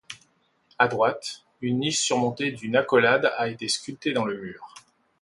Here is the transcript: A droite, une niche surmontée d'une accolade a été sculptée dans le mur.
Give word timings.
A 0.79 0.87
droite, 0.87 1.45
une 1.61 1.77
niche 1.77 1.99
surmontée 1.99 2.51
d'une 2.51 2.75
accolade 2.75 3.31
a 3.37 3.49
été 3.49 3.67
sculptée 3.67 4.13
dans 4.13 4.25
le 4.25 4.35
mur. 4.35 4.73